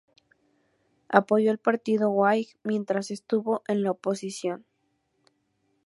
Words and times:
Apoyó 1.09 1.51
al 1.51 1.59
partido 1.59 2.09
whig 2.09 2.57
mientras 2.63 3.11
estuvo 3.11 3.61
en 3.67 3.83
la 3.83 3.91
oposición. 3.91 4.65